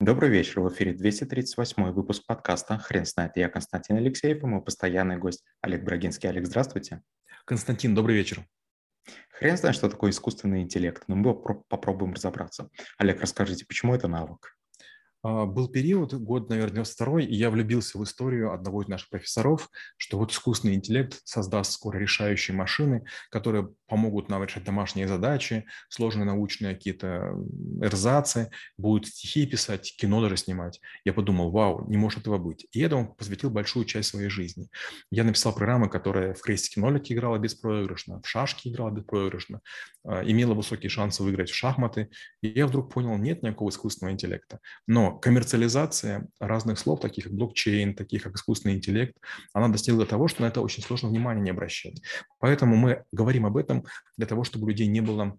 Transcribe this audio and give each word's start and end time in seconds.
Добрый 0.00 0.30
вечер, 0.30 0.60
в 0.60 0.72
эфире 0.72 0.92
238 0.92 1.90
выпуск 1.90 2.24
подкаста 2.24 2.78
«Хрен 2.78 3.04
знает». 3.04 3.32
Я 3.34 3.48
Константин 3.48 3.96
Алексеев 3.96 4.40
и 4.44 4.46
мой 4.46 4.62
постоянный 4.62 5.16
гость 5.16 5.44
Олег 5.60 5.82
Брагинский. 5.82 6.28
Олег, 6.28 6.46
здравствуйте. 6.46 7.02
Константин, 7.44 7.96
добрый 7.96 8.14
вечер. 8.14 8.46
Хрен 9.32 9.56
знает, 9.56 9.74
что 9.74 9.90
такое 9.90 10.12
искусственный 10.12 10.62
интеллект, 10.62 11.02
но 11.08 11.16
мы 11.16 11.34
попробуем 11.34 12.14
разобраться. 12.14 12.70
Олег, 12.96 13.20
расскажите, 13.20 13.66
почему 13.66 13.92
это 13.92 14.06
навык? 14.06 14.56
А, 15.22 15.46
был 15.46 15.68
период, 15.68 16.14
год, 16.14 16.48
наверное, 16.48 16.74
92 16.74 17.22
и 17.22 17.34
я 17.34 17.50
влюбился 17.50 17.98
в 17.98 18.04
историю 18.04 18.52
одного 18.52 18.82
из 18.82 18.88
наших 18.88 19.08
профессоров, 19.10 19.68
что 19.96 20.18
вот 20.18 20.30
искусственный 20.30 20.74
интеллект 20.74 21.20
создаст 21.24 21.72
скоро 21.72 21.98
решающие 21.98 22.56
машины, 22.56 23.04
которые 23.30 23.70
помогут 23.86 24.28
нам 24.28 24.44
решать 24.44 24.64
домашние 24.64 25.08
задачи, 25.08 25.64
сложные 25.88 26.24
научные 26.24 26.74
какие-то 26.74 27.34
эрзацы, 27.82 28.50
будут 28.76 29.08
стихи 29.08 29.46
писать, 29.46 29.94
кино 29.96 30.22
даже 30.22 30.36
снимать. 30.36 30.80
Я 31.04 31.12
подумал, 31.12 31.50
вау, 31.50 31.88
не 31.88 31.96
может 31.96 32.20
этого 32.20 32.38
быть. 32.38 32.66
И 32.72 32.80
этому 32.80 33.14
посвятил 33.14 33.50
большую 33.50 33.86
часть 33.86 34.10
своей 34.10 34.28
жизни. 34.28 34.68
Я 35.10 35.24
написал 35.24 35.52
программы, 35.52 35.88
которая 35.88 36.34
в 36.34 36.42
крестике-нолике 36.42 37.14
играла 37.14 37.38
беспроигрышно, 37.38 38.20
в 38.22 38.28
шашки 38.28 38.68
играла 38.68 38.90
беспроигрышно, 38.90 39.60
а, 40.04 40.22
имела 40.22 40.54
высокие 40.54 40.90
шансы 40.90 41.22
выиграть 41.22 41.50
в 41.50 41.54
шахматы. 41.54 42.10
И 42.42 42.48
я 42.48 42.66
вдруг 42.66 42.92
понял, 42.92 43.16
нет 43.16 43.42
никакого 43.42 43.70
искусственного 43.70 44.14
интеллекта. 44.14 44.60
Но 44.86 45.07
коммерциализация 45.12 46.28
разных 46.40 46.78
слов, 46.78 47.00
таких 47.00 47.24
как 47.24 47.32
блокчейн, 47.32 47.94
таких 47.94 48.22
как 48.22 48.36
искусственный 48.36 48.76
интеллект, 48.76 49.16
она 49.52 49.68
достигла 49.68 50.06
того, 50.06 50.28
что 50.28 50.42
на 50.42 50.46
это 50.46 50.60
очень 50.60 50.82
сложно 50.82 51.08
внимание 51.08 51.42
не 51.42 51.50
обращать. 51.50 52.02
Поэтому 52.38 52.76
мы 52.76 53.04
говорим 53.12 53.46
об 53.46 53.56
этом 53.56 53.84
для 54.16 54.26
того, 54.26 54.44
чтобы 54.44 54.64
у 54.64 54.68
людей 54.68 54.86
не 54.86 55.00
было 55.00 55.38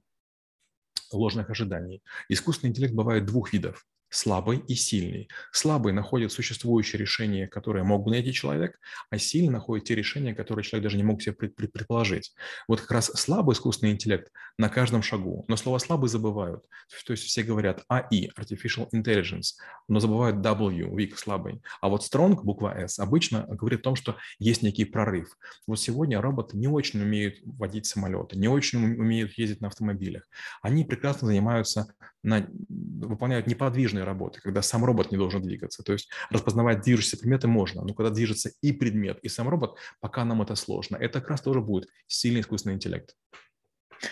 ложных 1.12 1.50
ожиданий. 1.50 2.04
Искусственный 2.30 2.70
интеллект 2.70 2.94
бывает 2.94 3.26
двух 3.26 3.54
видов 3.54 3.86
слабый 4.10 4.64
и 4.68 4.76
сильный. 4.76 5.30
Слабый 5.52 5.94
находит 5.94 6.32
существующие 6.32 7.00
решения, 7.00 7.48
которые 7.48 7.84
мог 7.84 8.04
бы 8.04 8.12
найти 8.12 8.34
человек, 8.34 8.80
а 9.10 9.18
сильный 9.18 9.52
находит 9.52 9.86
те 9.86 9.96
решения, 9.96 10.34
которые 10.34 10.64
человек 10.64 10.84
даже 10.84 10.98
не 10.98 11.04
мог 11.04 11.22
себе 11.22 11.34
предположить. 11.34 12.34
Вот 12.68 12.82
как 12.82 12.92
раз 12.92 13.12
слабый 13.16 13.54
искусственный 13.54 13.94
интеллект 13.94 14.32
на 14.58 14.70
каждом 14.70 15.02
шагу. 15.02 15.46
Но 15.48 15.56
слово 15.56 15.78
«слабый» 15.78 16.10
забывают. 16.10 16.64
То 17.06 17.14
есть 17.14 17.24
все 17.24 17.44
говорят 17.44 17.84
AI, 17.92 18.30
Artificial 18.38 18.90
Intelligence, 18.94 19.56
но 19.88 20.00
забывают 20.00 20.38
W, 20.38 20.90
weak, 20.90 21.16
слабый. 21.16 21.62
А 21.82 21.90
вот 21.90 22.02
strong, 22.02 22.36
буква 22.44 22.78
S, 22.78 23.00
обычно 23.00 23.46
говорит 23.48 23.82
о 23.82 23.84
том, 23.84 23.96
что 23.96 24.18
есть 24.38 24.64
некий 24.64 24.86
прорыв. 24.86 25.38
Вот 25.68 25.80
сегодня 25.80 26.22
роботы 26.22 26.58
не 26.58 26.68
очень 26.68 27.02
умеют 27.02 27.36
водить 27.44 27.86
самолеты, 27.86 28.38
не 28.38 28.48
очень 28.48 28.80
умеют 28.80 29.38
ездить 29.38 29.62
на 29.62 29.68
автомобилях. 29.68 30.24
Они 30.62 30.84
прекрасно 30.84 31.28
занимаются, 31.28 31.94
на, 32.24 32.48
выполняют 32.70 33.48
неподвижные 33.48 34.04
работы, 34.04 34.42
когда 34.42 34.62
сам 34.62 34.84
робот 34.86 35.12
не 35.12 35.18
должен 35.18 35.42
двигаться. 35.42 35.84
То 35.84 35.94
есть 35.94 36.10
распознавать 36.30 36.82
движущиеся 36.82 37.18
предметы 37.18 37.48
можно, 37.48 37.84
но 37.84 37.94
когда 37.94 38.10
движется 38.10 38.52
и 38.62 38.72
предмет, 38.72 39.20
и 39.22 39.30
сам 39.30 39.50
робот, 39.50 39.78
пока 40.00 40.26
нам 40.26 40.42
это 40.42 40.56
сложно. 40.56 40.98
Это 40.98 41.22
как 41.22 41.32
раз 41.32 41.42
тоже 41.42 41.62
будет 41.62 41.88
сильный 42.08 42.42
искусственный 42.42 42.76
интеллект. 42.76 43.16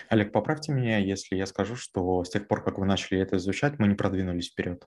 Олег, 0.08 0.32
поправьте 0.32 0.72
меня, 0.72 0.98
если 0.98 1.36
я 1.36 1.46
скажу, 1.46 1.76
что 1.76 2.24
с 2.24 2.30
тех 2.30 2.46
пор, 2.46 2.62
как 2.62 2.78
вы 2.78 2.86
начали 2.86 3.20
это 3.20 3.36
изучать, 3.36 3.78
мы 3.78 3.88
не 3.88 3.94
продвинулись 3.94 4.50
вперед. 4.50 4.84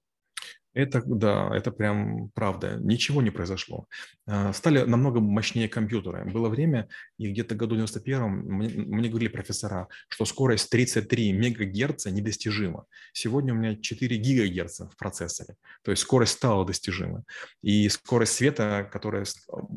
Это, 0.73 1.01
да, 1.05 1.49
это 1.53 1.71
прям 1.71 2.29
правда. 2.29 2.77
Ничего 2.79 3.21
не 3.21 3.29
произошло. 3.29 3.87
А, 4.25 4.53
стали 4.53 4.83
намного 4.83 5.19
мощнее 5.19 5.67
компьютеры. 5.67 6.23
Было 6.31 6.47
время, 6.47 6.87
и 7.17 7.29
где-то 7.29 7.55
году 7.55 7.75
91 7.75 8.23
мне, 8.29 8.69
мне 8.69 9.09
говорили 9.09 9.29
профессора, 9.29 9.89
что 10.07 10.23
скорость 10.23 10.69
33 10.69 11.33
мегагерца 11.33 12.09
недостижима. 12.09 12.85
Сегодня 13.11 13.53
у 13.53 13.57
меня 13.57 13.75
4 13.75 14.17
гигагерца 14.17 14.89
в 14.89 14.95
процессоре. 14.95 15.55
То 15.83 15.91
есть 15.91 16.03
скорость 16.03 16.33
стала 16.33 16.65
достижима. 16.65 17.23
И 17.61 17.89
скорость 17.89 18.33
света, 18.33 18.89
которая 18.89 19.25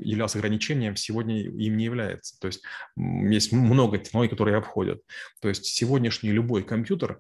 являлась 0.00 0.36
ограничением, 0.36 0.94
сегодня 0.94 1.40
им 1.42 1.76
не 1.76 1.84
является. 1.84 2.38
То 2.38 2.46
есть 2.46 2.62
есть 2.96 3.50
много 3.52 3.98
технологий, 3.98 4.30
которые 4.30 4.58
обходят. 4.58 5.02
То 5.40 5.48
есть 5.48 5.64
сегодняшний 5.66 6.30
любой 6.30 6.62
компьютер, 6.62 7.18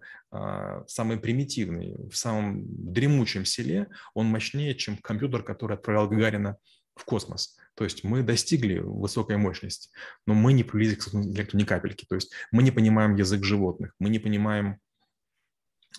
самый 0.86 1.18
примитивный, 1.18 1.94
в 2.10 2.16
самом 2.16 2.64
дремучем 2.66 3.44
селе, 3.44 3.64
селе, 3.64 3.88
он 4.14 4.26
мощнее, 4.26 4.74
чем 4.74 4.96
компьютер, 4.98 5.42
который 5.42 5.76
отправлял 5.76 6.08
Гагарина 6.08 6.56
в 6.94 7.04
космос. 7.04 7.56
То 7.74 7.84
есть 7.84 8.04
мы 8.04 8.22
достигли 8.22 8.78
высокой 8.78 9.36
мощности, 9.36 9.90
но 10.26 10.34
мы 10.34 10.52
не 10.52 10.62
приблизились 10.62 11.04
к 11.04 11.14
интеллекту 11.14 11.56
ни 11.56 11.64
капельки. 11.64 12.06
То 12.08 12.14
есть 12.14 12.32
мы 12.52 12.62
не 12.62 12.70
понимаем 12.70 13.16
язык 13.16 13.42
животных, 13.42 13.94
мы 13.98 14.10
не 14.10 14.18
понимаем 14.18 14.78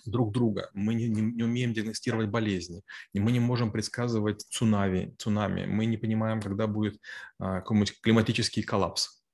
друг 0.06 0.32
друга, 0.34 0.70
мы 0.74 0.94
не, 0.94 1.08
не, 1.08 1.22
не 1.22 1.44
умеем 1.44 1.74
диагностировать 1.74 2.30
болезни, 2.30 2.84
мы 3.14 3.32
не 3.32 3.40
можем 3.40 3.72
предсказывать 3.72 4.42
цунами, 4.42 5.16
цунами, 5.18 5.66
мы 5.66 5.86
не 5.86 5.98
понимаем, 5.98 6.42
когда 6.42 6.68
будет 6.68 7.00
а, 7.40 7.62
какой-нибудь 7.62 8.02
климатический 8.02 8.64
коллапс. 8.64 9.25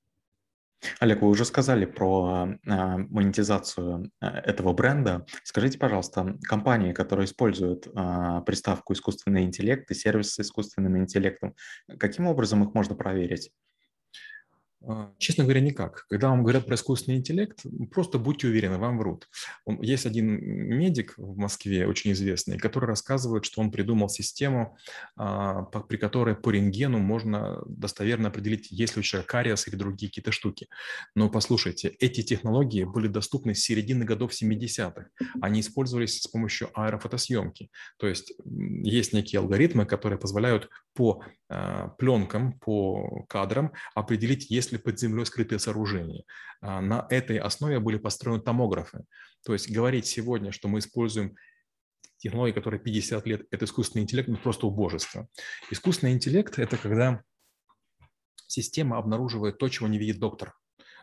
Олег, 1.00 1.22
вы 1.22 1.30
уже 1.30 1.46
сказали 1.46 1.86
про 1.86 2.50
а, 2.68 2.98
монетизацию 2.98 4.12
а, 4.20 4.40
этого 4.40 4.74
бренда. 4.74 5.26
Скажите, 5.44 5.78
пожалуйста, 5.78 6.38
компании, 6.44 6.94
которые 6.94 7.26
используют 7.26 7.88
а, 7.96 8.42
приставку 8.42 8.94
искусственный 8.94 9.44
интеллект 9.44 9.90
и 9.92 9.94
сервисы 9.94 10.44
с 10.44 10.48
искусственным 10.48 10.98
интеллектом, 10.98 11.56
каким 12.00 12.28
образом 12.28 12.64
их 12.64 12.74
можно 12.74 12.96
проверить? 12.96 13.52
А, 14.88 15.14
честно 15.20 15.44
говоря, 15.44 15.62
никак. 15.62 16.06
Когда 16.10 16.30
вам 16.30 16.44
говорят 16.44 16.66
про 16.66 16.76
искусственный 16.76 17.18
интеллект, 17.18 17.64
просто 17.92 18.18
будьте 18.18 18.48
уверены, 18.48 18.78
вам 18.78 18.98
врут. 18.98 19.28
Есть 19.68 20.06
один 20.06 20.40
медик 20.44 21.14
в 21.18 21.38
Москве, 21.38 21.88
очень 21.88 22.14
известный, 22.14 22.58
который 22.58 22.86
рассказывает, 22.86 23.46
что 23.46 23.62
он 23.62 23.72
придумал 23.72 24.10
систему, 24.10 24.78
а, 25.16 25.64
при 25.64 25.98
которой 25.98 26.36
по 26.36 26.50
рентгену 26.50 26.98
можно 26.98 27.62
достоверно 27.68 28.30
определить, 28.30 28.72
есть 28.72 28.96
ли 28.96 29.02
у 29.02 29.04
человека 29.04 29.32
кариес 29.32 29.68
или 29.68 29.76
другие 29.76 30.10
какие-то 30.10 30.32
штуки. 30.32 30.68
Но 31.16 31.30
послушайте, 31.30 31.90
эти 32.00 32.22
технологии 32.24 32.84
были 32.84 33.08
доступны 33.08 33.54
с 33.54 33.60
середины 33.60 34.04
годов 34.04 34.32
70-х. 34.32 35.08
Они 35.42 35.60
использовались 35.60 36.22
с 36.22 36.28
помощью 36.28 36.70
аэрофотосъемки. 36.74 37.70
То 37.98 38.08
есть 38.08 38.34
есть 38.46 39.14
некие 39.14 39.40
алгоритмы, 39.40 39.86
которые 39.86 40.18
позволяют 40.18 40.70
по 40.94 41.24
а, 41.50 41.90
пленкам, 42.00 42.54
по 42.54 43.26
кадрам 43.28 43.74
определить, 43.94 44.50
есть 44.50 44.71
ли 44.72 44.78
под 44.78 45.00
землей 45.00 45.26
скрытые 45.26 45.60
сооружения. 45.60 46.24
А, 46.62 46.82
на 46.82 47.08
этой 47.10 47.38
основе 47.38 47.80
были 47.80 47.98
построены 47.98 48.42
томографы. 48.42 49.06
То 49.44 49.54
есть 49.54 49.72
говорить 49.72 50.06
сегодня, 50.06 50.52
что 50.52 50.68
мы 50.68 50.80
используем 50.80 51.36
технологии, 52.18 52.54
которые 52.54 52.80
50 52.80 53.26
лет, 53.28 53.48
это 53.52 53.66
искусственный 53.66 54.04
интеллект, 54.04 54.30
это 54.30 54.38
просто 54.38 54.68
убожество. 54.68 55.28
Искусственный 55.72 56.14
интеллект– 56.14 56.54
это 56.60 56.78
когда 56.78 57.24
система 58.48 58.98
обнаруживает 58.98 59.58
то, 59.58 59.70
чего 59.70 59.88
не 59.88 59.98
видит 59.98 60.20
доктор. 60.20 60.54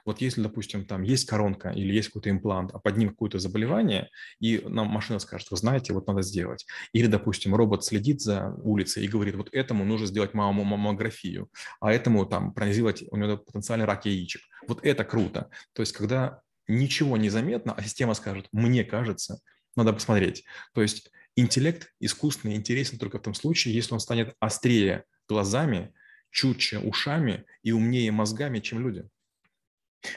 Вот 0.09 0.23
если, 0.23 0.41
допустим, 0.41 0.87
там 0.87 1.03
есть 1.03 1.27
коронка 1.27 1.69
или 1.69 1.93
есть 1.93 2.09
какой-то 2.09 2.31
имплант, 2.31 2.71
а 2.73 2.79
под 2.79 2.97
ним 2.97 3.11
какое-то 3.11 3.39
заболевание, 3.39 4.09
и 4.41 4.63
нам 4.67 4.87
машина 4.87 5.19
скажет, 5.19 5.51
вы 5.51 5.59
знаете, 5.59 5.93
вот 5.93 6.07
надо 6.07 6.23
сделать. 6.23 6.65
Или, 6.95 7.09
допустим, 7.09 7.55
робот 7.55 7.85
следит 7.85 8.23
за 8.23 8.55
улицей 8.63 9.05
и 9.05 9.09
говорит, 9.09 9.35
вот 9.35 9.51
этому 9.53 9.85
нужно 9.85 10.07
сделать 10.07 10.33
маммографию, 10.33 11.51
а 11.79 11.93
этому 11.93 12.25
там 12.25 12.55
проанализировать, 12.55 13.05
у 13.11 13.19
него 13.19 13.37
потенциальный 13.37 13.85
рак 13.85 14.07
яичек. 14.07 14.41
Вот 14.67 14.83
это 14.83 15.05
круто. 15.05 15.51
То 15.75 15.83
есть 15.83 15.93
когда 15.93 16.41
ничего 16.67 17.19
не 17.19 17.29
заметно, 17.29 17.75
а 17.75 17.83
система 17.83 18.15
скажет, 18.15 18.49
мне 18.51 18.85
кажется, 18.85 19.43
надо 19.77 19.93
посмотреть. 19.93 20.43
То 20.73 20.81
есть 20.81 21.11
интеллект 21.37 21.93
искусственный 22.01 22.55
интересен 22.55 22.99
только 22.99 23.19
в 23.19 23.23
том 23.23 23.35
случае, 23.35 23.75
если 23.75 23.93
он 23.93 24.01
станет 24.01 24.35
острее 24.41 25.05
глазами, 25.29 25.93
чутче 26.31 26.79
ушами 26.79 27.45
и 27.63 27.73
умнее 27.73 28.11
мозгами, 28.11 28.61
чем 28.61 28.81
люди. 28.81 29.07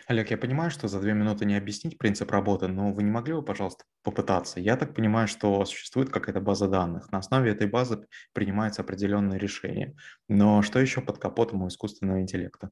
Олег, 0.08 0.30
я 0.32 0.38
понимаю, 0.38 0.70
что 0.70 0.88
за 0.88 1.00
две 1.00 1.14
минуты 1.14 1.46
не 1.46 1.56
объяснить 1.56 1.98
принцип 1.98 2.32
работы, 2.32 2.68
но 2.68 2.94
вы 2.94 3.04
не 3.04 3.12
могли 3.12 3.34
бы, 3.34 3.42
пожалуйста, 3.42 3.84
попытаться? 4.04 4.60
Я 4.60 4.78
так 4.78 4.94
понимаю, 4.94 5.28
что 5.28 5.66
существует 5.66 6.10
какая-то 6.10 6.40
база 6.40 6.68
данных. 6.68 7.12
На 7.12 7.18
основе 7.18 7.52
этой 7.52 7.68
базы 7.68 8.06
принимаются 8.34 8.84
определенные 8.84 9.40
решения. 9.40 9.96
Но 10.30 10.62
что 10.62 10.80
еще 10.80 11.02
под 11.02 11.18
капотом 11.18 11.64
у 11.64 11.68
искусственного 11.68 12.22
интеллекта? 12.22 12.70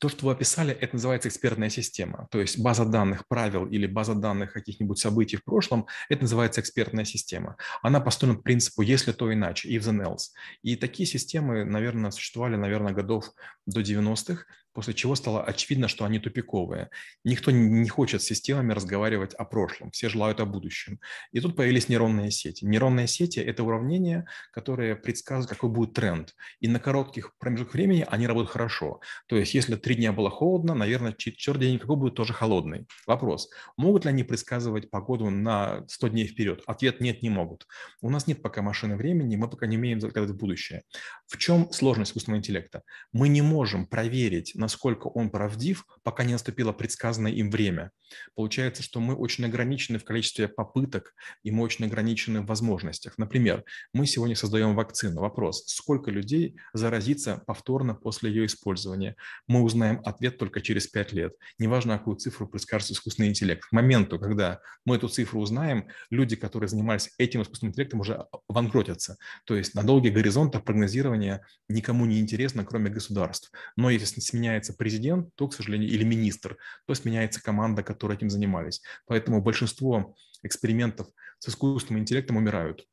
То, 0.00 0.08
что 0.08 0.24
вы 0.24 0.32
описали, 0.32 0.72
это 0.72 0.94
называется 0.94 1.28
экспертная 1.28 1.68
система. 1.68 2.26
То 2.30 2.40
есть 2.40 2.58
база 2.58 2.86
данных 2.86 3.28
правил 3.28 3.66
или 3.66 3.86
база 3.86 4.14
данных 4.14 4.54
каких-нибудь 4.54 4.98
событий 4.98 5.36
в 5.36 5.44
прошлом, 5.44 5.86
это 6.08 6.22
называется 6.22 6.62
экспертная 6.62 7.04
система. 7.04 7.56
Она 7.82 8.00
построена 8.00 8.36
по 8.36 8.42
принципу 8.42 8.80
«если 8.80 9.12
то 9.12 9.30
иначе», 9.30 9.68
if 9.68 9.82
then 9.82 10.02
else. 10.02 10.30
И 10.62 10.76
такие 10.76 11.06
системы, 11.06 11.66
наверное, 11.66 12.12
существовали, 12.12 12.56
наверное, 12.56 12.94
годов 12.94 13.30
до 13.66 13.82
90-х. 13.82 14.46
После 14.72 14.94
чего 14.94 15.14
стало 15.14 15.42
очевидно, 15.42 15.88
что 15.88 16.04
они 16.04 16.18
тупиковые. 16.18 16.90
Никто 17.24 17.50
не 17.50 17.88
хочет 17.88 18.22
с 18.22 18.26
системами 18.26 18.72
разговаривать 18.72 19.34
о 19.34 19.44
прошлом, 19.44 19.90
все 19.90 20.08
желают 20.08 20.40
о 20.40 20.46
будущем. 20.46 21.00
И 21.32 21.40
тут 21.40 21.56
появились 21.56 21.88
нейронные 21.88 22.30
сети. 22.30 22.64
Нейронные 22.64 23.06
сети– 23.06 23.38
это 23.40 23.64
уравнения, 23.64 24.26
которые 24.52 24.96
предсказывают, 24.96 25.50
какой 25.50 25.70
будет 25.70 25.94
тренд. 25.94 26.34
И 26.60 26.68
на 26.68 26.78
коротких 26.78 27.36
промежутках 27.38 27.74
времени 27.74 28.06
они 28.08 28.26
работают 28.26 28.52
хорошо. 28.52 29.00
То 29.26 29.36
есть, 29.36 29.54
если 29.54 29.76
три 29.76 29.94
дня 29.94 30.12
было 30.12 30.30
холодно, 30.30 30.74
наверное, 30.74 31.12
четвертый 31.12 31.68
день 31.68 31.78
какой 31.78 31.96
будет 31.96 32.14
тоже 32.14 32.32
холодный. 32.32 32.86
Вопрос, 33.06 33.50
могут 33.76 34.04
ли 34.04 34.10
они 34.10 34.24
предсказывать 34.24 34.90
погоду 34.90 35.30
на 35.30 35.84
100 35.88 36.08
дней 36.08 36.26
вперед? 36.26 36.62
Ответ– 36.66 37.00
нет, 37.00 37.22
не 37.22 37.30
могут. 37.30 37.66
У 38.00 38.10
нас 38.10 38.26
нет 38.26 38.42
пока 38.42 38.62
машины 38.62 38.96
времени, 38.96 39.36
мы 39.36 39.48
пока 39.48 39.66
не 39.66 39.76
умеем 39.76 40.00
заглядывать 40.00 40.36
в 40.36 40.38
будущее. 40.38 40.82
В 41.26 41.36
чем 41.38 41.70
сложность 41.72 42.10
искусственного 42.10 42.38
интеллекта? 42.38 42.82
Мы 43.12 43.28
не 43.28 43.42
можем 43.42 43.86
проверить, 43.86 44.52
насколько 44.60 45.08
он 45.08 45.30
правдив, 45.30 45.84
пока 46.02 46.22
не 46.22 46.32
наступило 46.32 46.72
предсказанное 46.72 47.32
им 47.32 47.50
время. 47.50 47.90
Получается, 48.34 48.82
что 48.82 49.00
мы 49.00 49.14
очень 49.14 49.44
ограничены 49.44 49.98
в 49.98 50.04
количестве 50.04 50.48
попыток, 50.48 51.14
и 51.42 51.50
мы 51.50 51.62
очень 51.62 51.86
ограничены 51.86 52.42
в 52.42 52.46
возможностях. 52.46 53.14
Например, 53.18 53.64
мы 53.92 54.06
сегодня 54.06 54.36
создаем 54.36 54.74
вакцину. 54.74 55.20
Вопрос, 55.20 55.64
сколько 55.66 56.10
людей 56.10 56.56
заразится 56.72 57.42
повторно 57.46 57.94
после 57.94 58.30
ее 58.30 58.46
использования? 58.46 59.16
Мы 59.46 59.62
узнаем 59.62 60.02
ответ 60.04 60.38
только 60.38 60.60
через 60.60 60.86
5 60.86 61.12
лет. 61.12 61.32
Неважно, 61.58 61.98
какую 61.98 62.16
цифру 62.16 62.46
предскажет 62.46 62.90
искусственный 62.90 63.28
интеллект. 63.30 63.64
К 63.64 63.72
моменту, 63.72 64.18
когда 64.18 64.60
мы 64.84 64.96
эту 64.96 65.08
цифру 65.08 65.40
узнаем, 65.40 65.88
люди, 66.10 66.36
которые 66.36 66.68
занимались 66.68 67.10
этим 67.18 67.42
искусственным 67.42 67.72
интеллектом, 67.72 68.00
уже 68.00 68.26
банкротятся. 68.48 69.16
То 69.44 69.56
есть 69.56 69.74
на 69.74 69.82
долгий 69.82 70.10
горизонт 70.10 70.52
прогнозирования 70.64 71.46
никому 71.68 72.04
не 72.04 72.20
интересно, 72.20 72.64
кроме 72.64 72.90
государств. 72.90 73.50
Но 73.76 73.88
если 73.88 74.20
сменяется 74.50 74.74
президент, 74.74 75.28
то, 75.36 75.48
к 75.48 75.54
сожалению, 75.54 75.88
или 75.88 76.02
министр, 76.02 76.56
то 76.86 76.94
сменяется 76.94 77.42
команда, 77.42 77.82
которая 77.82 78.16
этим 78.16 78.30
занимались. 78.30 78.82
Поэтому 79.06 79.40
большинство 79.40 80.14
экспериментов 80.42 81.06
с 81.38 81.48
искусственным 81.48 82.02
интеллектом 82.02 82.36
умирают. 82.36 82.84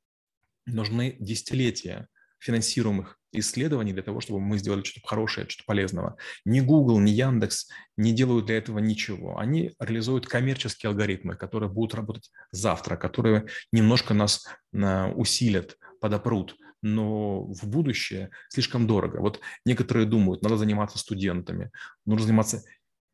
Нужны 0.65 1.15
десятилетия 1.19 2.07
финансируемых 2.39 3.17
исследований 3.31 3.93
для 3.93 4.03
того, 4.03 4.21
чтобы 4.21 4.39
мы 4.39 4.59
сделали 4.59 4.83
что-то 4.83 5.07
хорошее, 5.07 5.49
что-то 5.49 5.65
полезного. 5.65 6.17
Ни 6.45 6.59
Google, 6.59 6.99
ни 6.99 7.09
Яндекс 7.09 7.67
не 7.97 8.13
делают 8.13 8.45
для 8.45 8.57
этого 8.57 8.77
ничего. 8.79 9.39
Они 9.39 9.73
реализуют 9.79 10.27
коммерческие 10.27 10.89
алгоритмы, 10.89 11.35
которые 11.35 11.69
будут 11.69 11.95
работать 11.95 12.31
завтра, 12.51 12.95
которые 12.95 13.47
немножко 13.71 14.13
нас 14.13 14.47
а, 14.75 15.09
усилят, 15.09 15.77
подопрут 15.99 16.55
но 16.93 17.43
в 17.43 17.67
будущее 17.67 18.29
слишком 18.49 18.87
дорого. 18.87 19.19
Вот 19.19 19.39
некоторые 19.65 20.05
думают, 20.05 20.41
надо 20.41 20.57
заниматься 20.57 20.97
студентами, 20.97 21.71
нужно 22.05 22.27
заниматься 22.27 22.63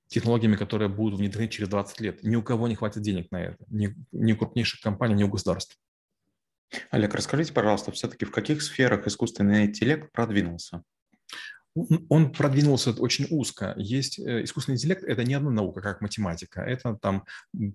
технологиями, 0.08 0.56
которые 0.56 0.90
будут 0.90 1.20
внедрены 1.20 1.48
через 1.48 1.70
20 1.70 2.00
лет. 2.02 2.24
Ни 2.24 2.36
у 2.36 2.44
кого 2.44 2.68
не 2.68 2.76
хватит 2.76 3.02
денег 3.02 3.32
на 3.32 3.42
это, 3.42 3.66
ни, 3.68 3.96
ни 4.12 4.34
у 4.34 4.38
крупнейших 4.38 4.82
компаний, 4.82 5.16
ни 5.16 5.24
у 5.24 5.28
государств. 5.28 5.78
Олег, 6.92 7.14
расскажите, 7.14 7.54
пожалуйста, 7.54 7.92
все-таки 7.92 8.26
в 8.26 8.32
каких 8.32 8.62
сферах 8.62 9.08
искусственный 9.08 9.66
интеллект 9.66 10.12
продвинулся? 10.12 10.84
Он 11.76 12.32
продвинулся 12.32 12.92
очень 12.92 13.26
узко. 13.32 13.74
Есть 13.78 14.20
э, 14.20 14.44
искусственный 14.44 14.76
интеллект– 14.76 15.04
это 15.08 15.24
не 15.24 15.34
одна 15.34 15.50
наука, 15.50 15.82
как 15.82 16.02
математика. 16.02 16.62
Это 16.62 16.96
там 17.02 17.26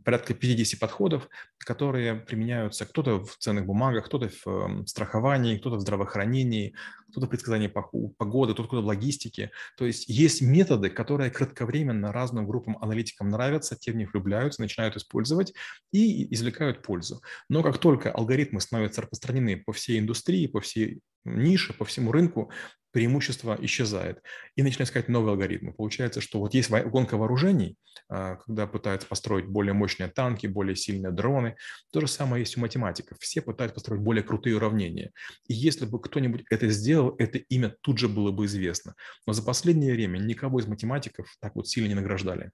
порядка 0.04 0.34
50 0.34 0.78
подходов, 0.78 1.28
которые 1.58 2.14
применяются 2.14 2.86
кто-то 2.86 3.24
в 3.24 3.36
ценных 3.38 3.66
бумагах, 3.66 4.06
кто-то 4.06 4.28
в 4.28 4.46
эм, 4.46 4.86
страховании, 4.86 5.58
кто-то 5.58 5.76
в 5.76 5.80
здравоохранении, 5.80 6.74
кто-то 7.10 7.26
в 7.26 7.30
предсказании 7.30 7.66
погоды, 7.68 8.54
кто-то 8.54 8.82
в 8.82 8.86
логистике. 8.86 9.50
То 9.76 9.84
есть 9.84 10.08
есть 10.08 10.42
методы, 10.42 10.90
которые 10.90 11.30
кратковременно 11.30 12.12
разным 12.12 12.46
группам 12.46 12.78
аналитикам 12.80 13.28
нравятся, 13.30 13.76
те 13.76 13.92
в 13.92 13.96
них 13.96 14.12
влюбляются, 14.12 14.60
начинают 14.60 14.96
использовать 14.96 15.54
и 15.90 16.32
извлекают 16.32 16.82
пользу. 16.82 17.20
Но 17.48 17.64
как 17.64 17.78
только 17.78 18.12
алгоритмы 18.12 18.60
становятся 18.60 19.02
распространены 19.02 19.56
по 19.56 19.72
всей 19.72 19.98
индустрии, 19.98 20.46
по 20.46 20.60
всей 20.60 21.00
нише, 21.24 21.72
по 21.72 21.84
всему 21.84 22.12
рынку, 22.12 22.50
преимущество 22.90 23.56
исчезает. 23.60 24.22
И 24.56 24.62
начинают 24.62 24.88
искать 24.88 25.08
новые 25.08 25.32
алгоритмы. 25.32 25.72
Получается, 25.72 26.20
что 26.20 26.40
вот 26.40 26.54
есть 26.54 26.70
гонка 26.70 27.16
вооружений, 27.16 27.76
а, 28.08 28.36
когда 28.36 28.66
пытаются 28.66 29.06
построить 29.06 29.46
более 29.46 29.72
мощные 29.72 30.08
танки, 30.08 30.46
более 30.46 30.74
сильные 30.74 31.12
дроны. 31.12 31.56
То 31.92 32.00
же 32.00 32.08
самое 32.08 32.42
есть 32.42 32.56
у 32.56 32.60
математиков. 32.60 33.18
Все 33.20 33.42
пытаются 33.42 33.74
построить 33.74 34.00
более 34.00 34.22
крутые 34.22 34.56
уравнения. 34.56 35.12
И 35.46 35.54
если 35.54 35.84
бы 35.84 36.00
кто-нибудь 36.00 36.44
это 36.50 36.68
сделал, 36.68 37.14
это 37.18 37.38
имя 37.38 37.76
тут 37.82 37.98
же 37.98 38.08
было 38.08 38.32
бы 38.32 38.46
известно. 38.46 38.94
Но 39.26 39.32
за 39.32 39.42
последнее 39.42 39.92
время 39.92 40.18
никого 40.18 40.60
из 40.60 40.66
математиков 40.66 41.28
так 41.40 41.54
вот 41.56 41.68
сильно 41.68 41.88
не 41.88 41.94
награждали. 41.94 42.50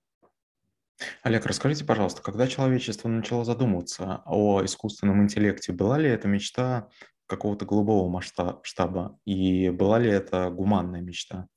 Олег, 1.22 1.44
расскажите, 1.46 1.84
пожалуйста, 1.84 2.22
когда 2.22 2.46
человечество 2.46 3.08
начало 3.08 3.44
задумываться 3.44 4.22
о 4.26 4.64
искусственном 4.64 5.22
интеллекте, 5.22 5.72
была 5.72 5.98
ли 5.98 6.08
эта 6.08 6.28
мечта 6.28 6.88
какого-то 7.26 7.64
голубого 7.66 8.08
масштаба? 8.08 9.18
И 9.24 9.70
была 9.70 9.98
ли 9.98 10.10
это 10.10 10.50
гуманная 10.50 11.00
мечта? 11.00 11.48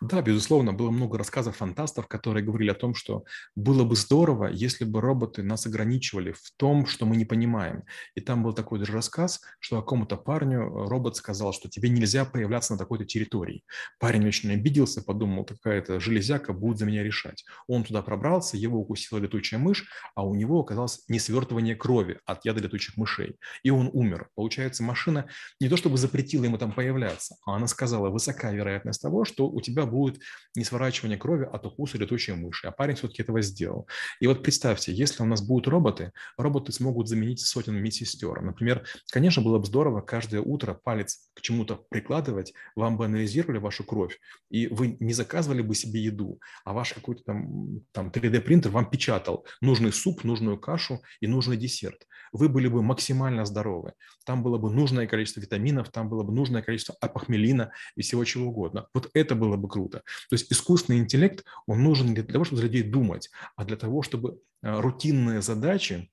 Да, 0.00 0.22
безусловно, 0.22 0.72
было 0.72 0.90
много 0.90 1.18
рассказов 1.18 1.56
фантастов, 1.56 2.08
которые 2.08 2.44
говорили 2.44 2.70
о 2.70 2.74
том, 2.74 2.94
что 2.94 3.24
было 3.54 3.84
бы 3.84 3.96
здорово, 3.96 4.46
если 4.46 4.84
бы 4.84 5.00
роботы 5.00 5.42
нас 5.42 5.66
ограничивали 5.66 6.32
в 6.32 6.50
том, 6.56 6.86
что 6.86 7.06
мы 7.06 7.16
не 7.16 7.24
понимаем. 7.24 7.84
И 8.14 8.20
там 8.20 8.42
был 8.42 8.52
такой 8.52 8.78
даже 8.78 8.92
рассказ, 8.92 9.40
что 9.58 9.80
какому-то 9.80 10.16
парню 10.16 10.62
э, 10.62 10.88
робот 10.88 11.16
сказал, 11.16 11.52
что 11.52 11.68
тебе 11.68 11.88
нельзя 11.88 12.24
появляться 12.24 12.72
на 12.72 12.78
такой-то 12.78 13.04
территории. 13.04 13.64
Парень 13.98 14.26
очень 14.26 14.52
обиделся, 14.52 15.02
подумал, 15.02 15.44
какая-то 15.44 16.00
железяка 16.00 16.52
будет 16.52 16.78
за 16.78 16.86
меня 16.86 17.02
решать. 17.02 17.44
Он 17.66 17.84
туда 17.84 18.02
пробрался, 18.02 18.56
его 18.56 18.78
укусила 18.78 19.18
летучая 19.18 19.60
мышь, 19.60 19.86
а 20.14 20.26
у 20.26 20.34
него 20.34 20.60
оказалось 20.60 21.04
несвертывание 21.08 21.76
крови 21.76 22.18
от 22.24 22.44
яда 22.44 22.60
летучих 22.60 22.96
мышей. 22.96 23.36
И 23.62 23.70
он 23.70 23.90
умер. 23.92 24.28
Получается, 24.34 24.82
машина 24.82 25.26
не 25.60 25.68
то 25.68 25.76
чтобы 25.76 25.96
запретила 25.98 26.44
ему 26.44 26.58
там 26.58 26.72
появляться, 26.72 27.36
а 27.44 27.56
она 27.56 27.66
сказала, 27.66 28.10
высока 28.10 28.52
вероятность 28.52 29.02
того, 29.02 29.24
что 29.24 29.48
у 29.60 29.62
тебя 29.62 29.86
будет 29.86 30.20
не 30.54 30.64
сворачивание 30.64 31.18
крови 31.18 31.44
от 31.44 31.66
укуса 31.66 31.98
летучей 31.98 32.34
мыши, 32.34 32.66
а 32.66 32.72
парень 32.72 32.96
все-таки 32.96 33.22
этого 33.22 33.42
сделал. 33.42 33.86
И 34.20 34.26
вот 34.26 34.42
представьте, 34.42 34.92
если 34.92 35.22
у 35.22 35.26
нас 35.26 35.42
будут 35.42 35.68
роботы, 35.68 36.12
роботы 36.36 36.72
смогут 36.72 37.08
заменить 37.08 37.40
сотен 37.40 37.76
медсестер. 37.76 38.42
Например, 38.42 38.84
конечно, 39.12 39.42
было 39.42 39.58
бы 39.58 39.66
здорово 39.66 40.00
каждое 40.00 40.40
утро 40.40 40.74
палец 40.74 41.30
к 41.34 41.40
чему-то 41.40 41.84
прикладывать, 41.90 42.52
вам 42.74 42.96
бы 42.96 43.04
анализировали 43.04 43.58
вашу 43.58 43.84
кровь, 43.84 44.18
и 44.50 44.66
вы 44.66 44.96
не 45.00 45.12
заказывали 45.12 45.62
бы 45.62 45.74
себе 45.74 46.02
еду, 46.02 46.40
а 46.64 46.72
ваш 46.72 46.92
какой-то 46.92 47.22
там, 47.24 47.80
там 47.92 48.08
3D-принтер 48.08 48.70
вам 48.70 48.90
печатал 48.90 49.46
нужный 49.60 49.92
суп, 49.92 50.24
нужную 50.24 50.58
кашу 50.58 51.00
и 51.20 51.26
нужный 51.26 51.56
десерт. 51.56 52.06
Вы 52.32 52.48
были 52.48 52.68
бы 52.68 52.82
максимально 52.82 53.44
здоровы. 53.44 53.92
Там 54.24 54.42
было 54.42 54.58
бы 54.58 54.70
нужное 54.70 55.06
количество 55.06 55.40
витаминов, 55.40 55.90
там 55.90 56.08
было 56.08 56.22
бы 56.22 56.32
нужное 56.32 56.62
количество 56.62 56.94
апохмелина 57.00 57.72
и 57.96 58.02
всего 58.02 58.24
чего 58.24 58.48
угодно. 58.48 58.86
Вот 58.94 59.10
это 59.14 59.34
было 59.34 59.49
было 59.50 59.56
бы 59.56 59.68
круто. 59.68 59.98
То 60.28 60.34
есть 60.34 60.50
искусственный 60.52 61.00
интеллект, 61.00 61.44
он 61.66 61.82
нужен 61.82 62.08
не 62.08 62.14
для 62.14 62.24
того, 62.24 62.44
чтобы 62.44 62.58
за 62.58 62.66
людей 62.66 62.82
думать, 62.82 63.30
а 63.56 63.64
для 63.64 63.76
того, 63.76 64.02
чтобы 64.02 64.40
э, 64.62 64.80
рутинные 64.80 65.42
задачи, 65.42 66.10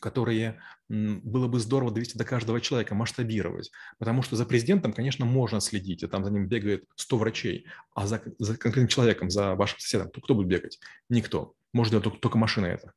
которые 0.00 0.60
было 0.88 1.46
бы 1.46 1.60
здорово 1.60 1.92
довести 1.92 2.18
до 2.18 2.24
каждого 2.24 2.60
человека, 2.60 2.94
масштабировать. 2.94 3.70
Потому 3.98 4.22
что 4.22 4.36
за 4.36 4.44
президентом, 4.44 4.92
конечно, 4.92 5.24
можно 5.24 5.60
следить, 5.60 6.02
и 6.02 6.08
там 6.08 6.24
за 6.24 6.30
ним 6.30 6.48
бегает 6.48 6.84
100 6.96 7.16
врачей, 7.16 7.66
а 7.94 8.06
за, 8.06 8.20
за 8.38 8.56
конкретным 8.56 8.88
человеком, 8.88 9.30
за 9.30 9.54
вашим 9.54 9.78
соседом, 9.78 10.10
то 10.10 10.20
кто 10.20 10.34
будет 10.34 10.48
бегать? 10.48 10.80
Никто. 11.08 11.54
Может 11.72 12.02
только, 12.02 12.18
только 12.18 12.36
машина 12.36 12.66
это. 12.66 12.92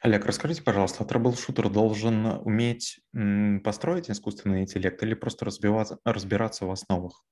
Олег, 0.00 0.24
расскажите, 0.24 0.62
пожалуйста, 0.62 1.04
а 1.04 1.06
трэбл-шутер 1.06 1.68
должен 1.68 2.26
уметь 2.44 3.00
построить 3.64 4.10
искусственный 4.10 4.62
интеллект 4.62 5.02
или 5.02 5.14
просто 5.14 5.44
разбиваться, 5.44 5.98
разбираться 6.04 6.64
в 6.64 6.70
основах? 6.70 7.24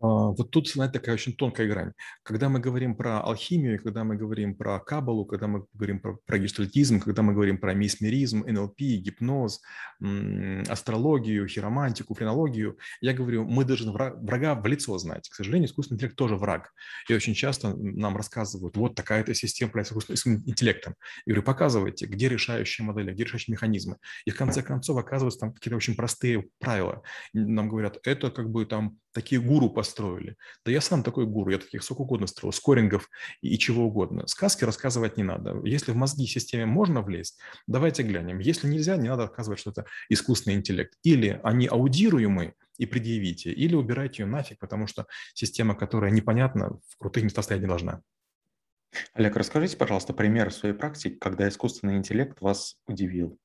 А, 0.00 0.06
вот 0.06 0.50
тут, 0.50 0.68
знаете, 0.68 0.98
такая 0.98 1.14
очень 1.14 1.34
тонкая 1.34 1.68
грань. 1.68 1.92
Когда 2.22 2.48
мы 2.48 2.60
говорим 2.60 2.96
про 2.96 3.20
алхимию, 3.20 3.82
когда 3.82 4.04
мы 4.04 4.16
говорим 4.16 4.54
про 4.54 4.78
кабалу, 4.80 5.24
когда 5.24 5.46
мы 5.46 5.64
говорим 5.72 6.00
про, 6.00 6.16
про 6.26 6.38
гештальтизм, 6.38 7.00
когда 7.00 7.22
мы 7.22 7.32
говорим 7.32 7.58
про 7.58 7.74
мисмеризм, 7.74 8.44
НЛП, 8.46 8.78
гипноз, 8.78 9.62
астрологию, 10.68 11.48
хиромантику, 11.48 12.14
френологию, 12.14 12.78
я 13.00 13.14
говорю, 13.14 13.44
мы 13.44 13.64
должны 13.64 13.92
врага 13.92 14.54
в 14.54 14.66
лицо 14.66 14.96
знать. 14.98 15.28
К 15.28 15.34
сожалению, 15.34 15.68
искусственный 15.68 15.96
интеллект 15.96 16.16
тоже 16.16 16.36
враг. 16.36 16.72
И 17.08 17.14
очень 17.14 17.34
часто 17.34 17.74
нам 17.76 18.16
рассказывают, 18.16 18.76
вот 18.76 18.94
такая-то 18.94 19.34
система 19.34 19.70
является 19.70 19.98
искусственным 19.98 20.42
интеллектом. 20.46 20.94
Я 21.24 21.32
говорю, 21.32 21.42
показывайте, 21.42 22.06
где 22.06 22.28
решающие 22.28 22.84
модели, 22.84 23.12
где 23.12 23.24
решающие 23.24 23.52
механизмы. 23.52 23.96
И 24.26 24.30
в 24.30 24.36
конце 24.36 24.62
концов 24.62 24.98
оказываются 24.98 25.40
там 25.40 25.52
какие-то 25.52 25.76
очень 25.76 25.96
простые 25.96 26.48
правила. 26.58 27.02
Нам 27.32 27.68
говорят, 27.68 27.98
это 28.04 28.30
как 28.30 28.50
бы 28.50 28.66
там 28.66 28.98
такие 29.16 29.40
гуру 29.40 29.70
построили. 29.70 30.36
Да 30.64 30.70
я 30.70 30.82
сам 30.82 31.02
такой 31.02 31.24
гуру, 31.26 31.50
я 31.50 31.58
таких 31.58 31.82
сколько 31.82 32.02
угодно 32.02 32.26
строил, 32.26 32.52
скорингов 32.52 33.08
и, 33.40 33.56
чего 33.56 33.86
угодно. 33.86 34.26
Сказки 34.26 34.64
рассказывать 34.64 35.16
не 35.16 35.22
надо. 35.22 35.58
Если 35.64 35.92
в 35.92 35.96
мозги 35.96 36.26
системе 36.26 36.66
можно 36.66 37.00
влезть, 37.00 37.38
давайте 37.66 38.02
глянем. 38.02 38.40
Если 38.40 38.68
нельзя, 38.68 38.96
не 38.96 39.08
надо 39.08 39.22
рассказывать, 39.22 39.58
что 39.58 39.70
это 39.70 39.86
искусственный 40.10 40.56
интеллект. 40.56 40.98
Или 41.02 41.40
они 41.42 41.66
аудируемые, 41.66 42.52
и 42.76 42.84
предъявите, 42.84 43.50
или 43.52 43.74
убирайте 43.74 44.22
ее 44.22 44.28
нафиг, 44.28 44.58
потому 44.58 44.86
что 44.86 45.06
система, 45.32 45.74
которая 45.74 46.10
непонятна, 46.10 46.78
в 46.88 46.98
крутых 46.98 47.24
местах 47.24 47.44
стоять 47.44 47.62
не 47.62 47.68
должна. 47.68 48.02
Олег, 49.14 49.34
расскажите, 49.36 49.78
пожалуйста, 49.78 50.12
пример 50.12 50.52
своей 50.52 50.74
практики, 50.74 51.14
когда 51.14 51.48
искусственный 51.48 51.96
интеллект 51.96 52.38
вас 52.42 52.76
удивил. 52.86 53.38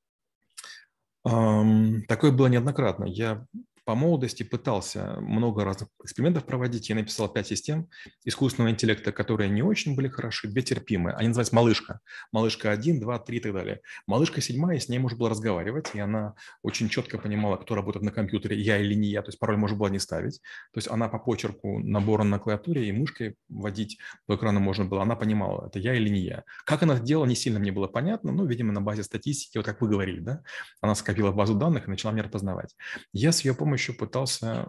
Такое 1.24 2.30
было 2.30 2.48
неоднократно. 2.48 3.04
Я 3.04 3.46
по 3.84 3.94
молодости 3.94 4.42
пытался 4.42 5.20
много 5.20 5.64
разных 5.64 5.88
экспериментов 6.02 6.44
проводить. 6.44 6.88
Я 6.88 6.94
написал 6.94 7.28
пять 7.28 7.48
систем 7.48 7.88
искусственного 8.24 8.70
интеллекта, 8.70 9.12
которые 9.12 9.50
не 9.50 9.62
очень 9.62 9.94
были 9.96 10.08
хороши, 10.08 10.48
две 10.48 10.62
терпимые. 10.62 11.16
Они 11.16 11.28
называются 11.28 11.54
«Малышка». 11.54 12.00
«Малышка 12.32 12.72
1», 12.72 13.00
2, 13.00 13.18
3 13.18 13.36
и 13.36 13.40
так 13.40 13.52
далее. 13.52 13.80
«Малышка 14.06 14.40
7», 14.40 14.78
с 14.78 14.88
ней 14.88 14.98
можно 14.98 15.18
было 15.18 15.30
разговаривать, 15.30 15.90
и 15.94 16.00
она 16.00 16.34
очень 16.62 16.88
четко 16.88 17.18
понимала, 17.18 17.56
кто 17.56 17.74
работает 17.74 18.04
на 18.04 18.10
компьютере, 18.10 18.60
я 18.60 18.78
или 18.78 18.94
не 18.94 19.08
я, 19.08 19.22
то 19.22 19.28
есть 19.28 19.38
пароль 19.38 19.56
можно 19.56 19.76
было 19.76 19.88
не 19.88 19.98
ставить. 19.98 20.40
То 20.72 20.78
есть 20.78 20.88
она 20.88 21.08
по 21.08 21.18
почерку 21.18 21.78
набора 21.80 22.22
на 22.22 22.38
клавиатуре 22.38 22.88
и 22.88 22.92
мышкой 22.92 23.36
вводить 23.48 23.98
по 24.26 24.36
экрану 24.36 24.60
можно 24.60 24.84
было. 24.84 25.02
Она 25.02 25.16
понимала, 25.16 25.66
это 25.66 25.78
я 25.78 25.94
или 25.94 26.08
не 26.08 26.20
я. 26.20 26.44
Как 26.64 26.82
она 26.82 26.94
это 26.94 27.02
делала, 27.02 27.26
не 27.26 27.34
сильно 27.34 27.58
мне 27.58 27.72
было 27.72 27.88
понятно, 27.88 28.32
но, 28.32 28.44
видимо, 28.44 28.72
на 28.72 28.80
базе 28.80 29.02
статистики, 29.02 29.58
вот 29.58 29.66
как 29.66 29.80
вы 29.80 29.88
говорили, 29.88 30.20
да, 30.20 30.42
она 30.80 30.94
скопила 30.94 31.32
базу 31.32 31.54
данных 31.54 31.88
и 31.88 31.90
начала 31.90 32.12
меня 32.12 32.22
распознавать. 32.22 32.76
Я 33.12 33.32
с 33.32 33.44
ее 33.44 33.54
помощью 33.54 33.71
помощью 33.72 33.96
пытался 33.96 34.68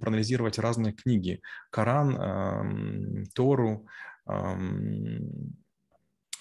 проанализировать 0.00 0.58
разные 0.58 0.94
книги. 0.94 1.42
Коран, 1.70 3.26
Тору, 3.34 3.86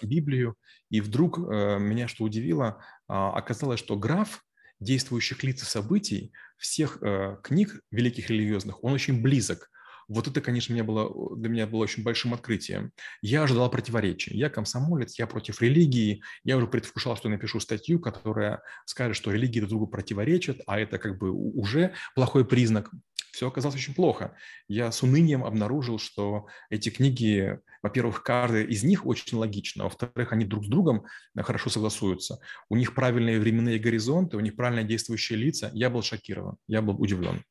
Библию. 0.02 0.56
И 0.90 1.02
вдруг 1.02 1.40
э, 1.40 1.80
меня 1.80 2.08
что 2.08 2.24
удивило, 2.24 2.80
а, 3.08 3.32
оказалось, 3.32 3.80
что 3.80 3.98
граф 3.98 4.46
действующих 4.80 5.44
лиц 5.44 5.64
и 5.64 5.66
событий 5.66 6.32
всех 6.58 7.02
э, 7.02 7.38
книг 7.42 7.82
великих 7.90 8.30
религиозных, 8.30 8.84
он 8.84 8.94
очень 8.94 9.24
близок 9.24 9.72
вот 10.08 10.28
это, 10.28 10.42
конечно, 10.42 10.74
мне 10.74 10.84
было, 10.84 11.36
для 11.36 11.50
меня 11.50 11.68
было 11.68 11.80
очень 11.80 12.04
большим 12.04 12.34
открытием. 12.34 12.92
Я 13.22 13.44
ожидал 13.44 13.70
противоречия. 13.70 14.36
Я 14.36 14.50
комсомолец, 14.50 15.20
я 15.20 15.28
против 15.28 15.62
религии. 15.62 16.22
Я 16.44 16.58
уже 16.58 16.68
предвкушал, 16.68 17.18
что 17.18 17.30
напишу 17.30 17.60
статью, 17.60 18.00
которая 18.00 18.62
скажет, 18.86 19.18
что 19.18 19.32
религии 19.32 19.60
друг 19.60 19.70
другу 19.70 19.88
противоречат, 19.88 20.62
а 20.66 20.80
это 20.80 20.98
как 20.98 21.18
бы 21.18 21.32
уже 21.32 21.94
плохой 22.16 22.46
признак. 22.46 22.90
Все 23.32 23.50
оказалось 23.50 23.76
очень 23.76 23.94
плохо. 23.94 24.36
Я 24.68 24.92
с 24.92 25.04
унынием 25.04 25.44
обнаружил, 25.44 26.00
что 26.00 26.48
эти 26.72 26.90
книги, 26.90 27.60
во-первых, 27.84 28.24
каждая 28.24 28.64
из 28.64 28.84
них 28.84 29.06
очень 29.06 29.38
логична, 29.38 29.84
во-вторых, 29.84 30.32
они 30.32 30.44
друг 30.44 30.66
с 30.66 30.68
другом 30.68 31.06
хорошо 31.36 31.70
согласуются. 31.70 32.40
У 32.70 32.76
них 32.76 32.96
правильные 32.96 33.40
временные 33.40 33.78
горизонты, 33.78 34.38
у 34.38 34.40
них 34.40 34.56
правильно 34.56 34.84
действующие 34.84 35.38
лица. 35.38 35.70
Я 35.74 35.92
был 35.92 36.02
шокирован, 36.02 36.58
я 36.66 36.82
был 36.82 37.00
удивлен. 37.00 37.44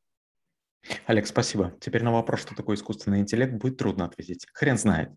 Олег, 1.07 1.27
спасибо. 1.27 1.75
Теперь 1.81 2.03
на 2.03 2.13
вопрос, 2.13 2.41
что 2.41 2.55
такое 2.55 2.77
искусственный 2.77 3.21
интеллект, 3.21 3.55
будет 3.55 3.77
трудно 3.77 4.05
ответить. 4.05 4.47
Хрен 4.53 4.79
знает. 4.79 5.11